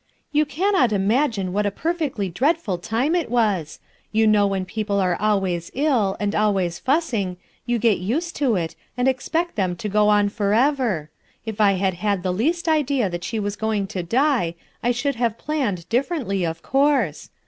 "You 0.31 0.47
cannot 0.47 0.91
imagine 0.91 1.53
what 1.53 1.67
a 1.67 1.77
perfectly 1.77 2.27
dreadful 2.27 2.79
time 2.79 3.13
it 3.13 3.29
was 3.29 3.77
I 3.79 3.87
You 4.11 4.25
know 4.25 4.47
when 4.47 4.65
people 4.65 4.99
are 4.99 5.15
always 5.19 5.69
ill 5.75 6.17
and 6.19 6.33
always 6.33 6.79
fussing, 6.79 7.37
you 7.67 7.77
get 7.77 7.99
used 7.99 8.35
to 8.37 8.55
it, 8.55 8.75
and 8.97 9.07
expect 9.07 9.55
them 9.57 9.75
to 9.75 9.87
go 9.87 10.09
on 10.09 10.29
forever. 10.29 11.11
If 11.45 11.61
I 11.61 11.73
had 11.73 11.93
had 11.93 12.23
the 12.23 12.33
least 12.33 12.67
idea 12.67 13.11
that 13.11 13.23
she 13.23 13.39
was 13.39 13.55
going 13.55 13.85
to 13.93 14.01
die, 14.01 14.55
I 14.81 14.89
should 14.89 15.17
have 15.17 15.37
planned 15.37 15.87
differ 15.89 16.15
ently, 16.17 16.49
of 16.49 16.63
course. 16.63 17.29